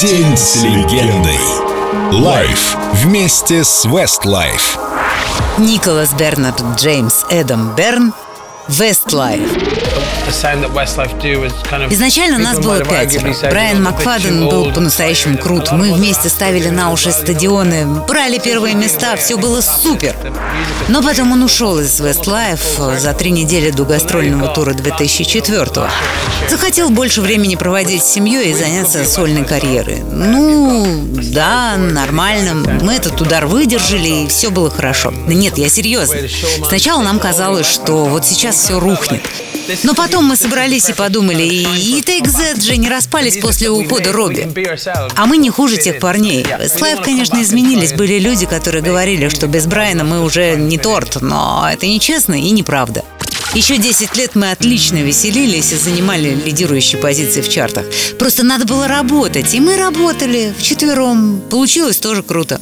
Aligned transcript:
День 0.00 0.36
с 0.36 0.64
легендой. 0.64 1.38
Live 2.10 2.76
вместе 2.94 3.62
с 3.62 3.86
Westlife. 3.86 4.76
Николас 5.58 6.12
Бернард 6.14 6.60
Джеймс 6.76 7.24
Эдам 7.30 7.76
Берн 7.76 8.12
Westlife. 8.68 9.50
Изначально 11.90 12.38
нас 12.38 12.58
было 12.58 12.80
пятеро. 12.80 13.34
Брайан 13.50 13.82
Макфаден 13.82 14.48
был 14.48 14.72
по-настоящему 14.72 15.36
крут. 15.36 15.70
Мы 15.72 15.92
вместе 15.92 16.28
ставили 16.28 16.70
на 16.70 16.90
уши 16.90 17.12
стадионы, 17.12 17.86
брали 18.08 18.38
первые 18.38 18.74
места, 18.74 19.16
все 19.16 19.36
было 19.36 19.60
супер. 19.60 20.16
Но 20.88 21.02
потом 21.02 21.32
он 21.32 21.42
ушел 21.42 21.78
из 21.78 22.00
Westlife 22.00 22.98
за 22.98 23.12
три 23.12 23.30
недели 23.32 23.70
до 23.70 23.84
гастрольного 23.84 24.48
тура 24.48 24.72
2004 24.72 25.64
-го. 25.64 25.88
Захотел 26.48 26.90
больше 26.90 27.20
времени 27.20 27.56
проводить 27.56 28.02
с 28.02 28.12
семьей 28.12 28.50
и 28.50 28.54
заняться 28.54 29.04
сольной 29.04 29.44
карьерой. 29.44 30.02
Ну, 30.10 30.93
да, 31.32 31.76
нормально. 31.76 32.54
Мы 32.82 32.94
этот 32.94 33.20
удар 33.20 33.46
выдержали, 33.46 34.24
и 34.24 34.28
все 34.28 34.50
было 34.50 34.70
хорошо. 34.70 35.12
Нет, 35.26 35.58
я 35.58 35.68
серьезно. 35.68 36.16
Сначала 36.66 37.02
нам 37.02 37.18
казалось, 37.18 37.66
что 37.66 38.04
вот 38.04 38.24
сейчас 38.24 38.56
все 38.56 38.78
рухнет. 38.78 39.22
Но 39.82 39.94
потом 39.94 40.26
мы 40.26 40.36
собрались 40.36 40.88
и 40.90 40.92
подумали, 40.92 41.42
и 41.42 42.00
Take 42.00 42.26
That 42.26 42.60
же 42.60 42.76
не 42.76 42.88
распались 42.88 43.38
после 43.38 43.70
ухода 43.70 44.12
Робби. 44.12 44.52
А 45.16 45.26
мы 45.26 45.38
не 45.38 45.50
хуже 45.50 45.78
тех 45.78 46.00
парней. 46.00 46.46
Слайв, 46.68 47.00
конечно, 47.00 47.40
изменились. 47.42 47.92
Были 47.92 48.18
люди, 48.18 48.46
которые 48.46 48.82
говорили, 48.82 49.28
что 49.28 49.46
без 49.46 49.66
Брайана 49.66 50.04
мы 50.04 50.22
уже 50.22 50.56
не 50.56 50.78
торт, 50.78 51.22
но 51.22 51.66
это 51.70 51.86
нечестно 51.86 52.34
и 52.34 52.50
неправда. 52.50 53.04
Еще 53.54 53.76
10 53.76 54.16
лет 54.16 54.34
мы 54.34 54.50
отлично 54.50 54.96
веселились 54.96 55.70
и 55.72 55.76
занимали 55.76 56.34
лидирующие 56.34 57.00
позиции 57.00 57.40
в 57.40 57.48
чартах. 57.48 57.86
Просто 58.18 58.42
надо 58.42 58.64
было 58.64 58.88
работать, 58.88 59.54
и 59.54 59.60
мы 59.60 59.76
работали 59.76 60.52
вчетвером. 60.58 61.40
Получилось 61.50 61.98
тоже 61.98 62.24
круто. 62.24 62.60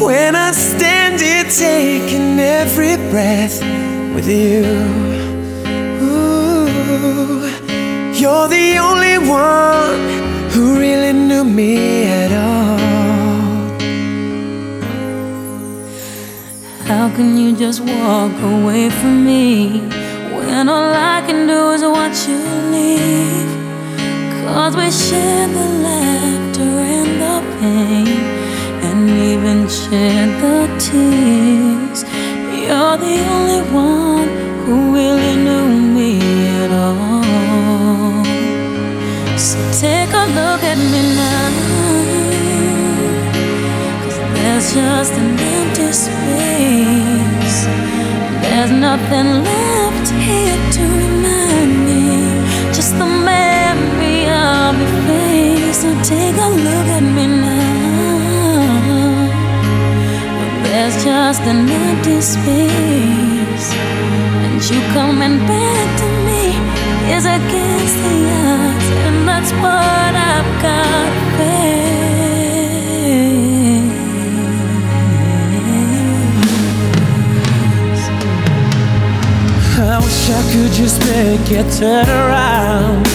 When 0.00 0.34
I 0.34 0.52
stand 0.52 1.20
here 1.20 1.44
taking 1.44 2.40
every 2.40 2.96
breath 3.10 3.60
with 4.14 4.26
you 4.26 4.64
Ooh, 6.00 7.50
You're 8.14 8.48
the 8.48 8.78
only 8.78 9.18
one 9.18 10.00
who 10.52 10.78
really 10.78 11.12
knew 11.12 11.44
me 11.44 11.99
How 16.90 17.08
can 17.14 17.36
you 17.38 17.56
just 17.56 17.82
walk 17.82 18.34
away 18.42 18.90
from 18.90 19.24
me 19.24 19.78
When 20.34 20.68
all 20.68 20.92
I 20.92 21.22
can 21.24 21.46
do 21.46 21.70
is 21.70 21.82
watch 21.82 22.26
you 22.26 22.40
leave 22.74 23.50
Cause 24.42 24.74
we 24.74 24.90
share 24.90 25.46
the 25.46 25.68
laughter 25.86 26.72
and 26.98 27.12
the 27.24 27.36
pain 27.60 28.40
and 28.86 29.08
even 29.08 29.68
shed 29.68 30.28
the 30.42 30.66
tears. 30.84 32.02
You're 32.60 32.96
the 33.06 33.16
only 33.36 33.62
one 33.70 34.28
who 34.64 34.92
really 34.92 35.36
knew 35.44 35.68
me 35.96 36.18
at 36.62 36.72
all. 36.72 38.24
So 39.38 39.58
take 39.80 40.12
a 40.12 40.26
look 40.38 40.62
at 40.64 40.78
me 40.78 41.02
now. 41.14 41.79
There's 44.60 44.74
just 44.74 45.12
an 45.14 45.40
empty 45.40 45.90
space. 45.90 47.64
There's 48.42 48.70
nothing 48.70 49.42
left 49.42 50.10
here 50.12 50.60
to 50.76 50.82
remind 51.00 51.72
me. 51.86 52.04
Just 52.68 52.92
the 52.98 53.06
memory 53.06 54.28
of 54.28 54.78
your 54.78 54.96
face. 55.08 55.78
So 55.80 55.88
take 56.04 56.36
a 56.36 56.50
look 56.66 56.88
at 56.98 57.00
me 57.00 57.26
now. 57.40 57.70
There's 60.64 60.96
just 61.04 61.40
an 61.40 61.66
empty 61.66 62.20
space, 62.20 63.72
and 64.44 64.60
you 64.68 64.80
coming 64.92 65.38
back 65.48 65.88
to 66.00 66.06
me 66.26 66.44
is 67.16 67.24
against 67.24 67.96
the 68.04 68.16
odds, 68.44 68.86
and 69.08 69.26
that's 69.26 69.52
what 69.52 70.12
I've 70.30 70.52
got 70.60 71.08
to 71.16 71.30
I 79.82 79.98
wish 79.98 80.28
I 80.28 80.42
could 80.52 80.72
just 80.72 81.00
make 81.06 81.50
it 81.50 81.72
turn 81.72 82.06
around, 82.06 83.06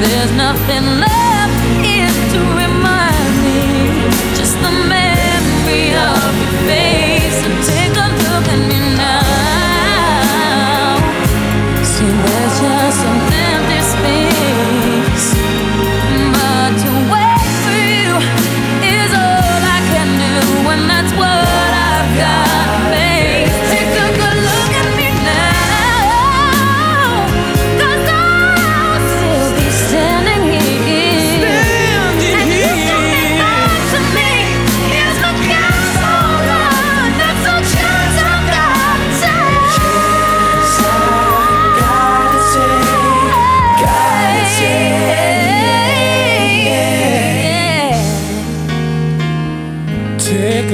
there's 0.00 0.32
nothing 0.32 0.84
left 1.00 1.27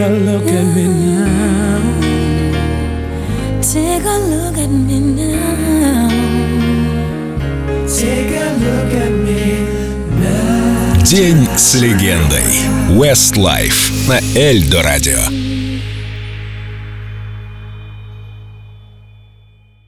a 0.04 0.09
look 0.09 0.47
at 0.47 0.65
me 0.75 0.87
now. 0.87 1.81
Take 3.62 4.04
a 4.04 4.19
look 4.32 4.59
at 4.59 4.69
me 4.69 5.00
now. 5.00 6.09
Take 7.88 8.37
a 8.37 8.50
look 8.65 8.92
at 9.04 9.12
me 9.26 9.66
now. 10.20 11.03
День 11.04 11.48
с 11.56 11.75
легендой. 11.76 12.42
Westlife 12.91 14.09
на 14.09 14.20
Эльдо 14.37 14.82
радио. 14.82 15.53